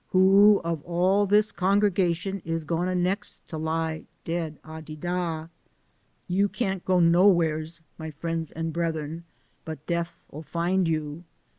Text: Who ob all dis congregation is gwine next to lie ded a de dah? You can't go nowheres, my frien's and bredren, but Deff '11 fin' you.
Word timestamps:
Who 0.13 0.61
ob 0.65 0.81
all 0.83 1.27
dis 1.27 1.51
congregation 1.51 2.41
is 2.43 2.65
gwine 2.65 3.03
next 3.03 3.47
to 3.49 3.57
lie 3.59 4.05
ded 4.25 4.57
a 4.65 4.81
de 4.81 4.95
dah? 4.95 5.49
You 6.27 6.49
can't 6.49 6.83
go 6.83 6.99
nowheres, 6.99 7.81
my 7.99 8.09
frien's 8.09 8.51
and 8.51 8.73
bredren, 8.73 9.25
but 9.63 9.85
Deff 9.85 10.17
'11 10.33 10.43
fin' 10.49 10.85
you. 10.87 11.23